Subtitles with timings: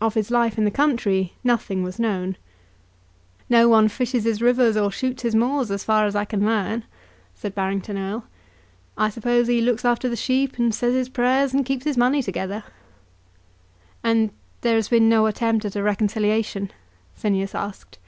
[0.00, 2.36] Of his life in the country nothing was known.
[3.48, 6.82] "No one fishes his rivers, or shoots his moors, as far as I can learn,"
[7.36, 8.24] said Barrington Erle.
[8.98, 12.20] "I suppose he looks after the sheep and says his prayers, and keeps his money
[12.20, 12.64] together."
[14.02, 14.30] "And
[14.62, 16.72] there has been no attempt at a reconciliation?"
[17.14, 17.98] Phineas asked.